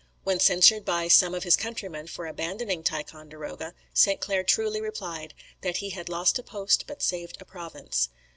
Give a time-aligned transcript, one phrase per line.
[0.23, 4.19] When censured by some of his countrymen for abandoning Ticonderoga, St.
[4.19, 8.09] Clair truly replied, "that he had lost a post, but saved a province."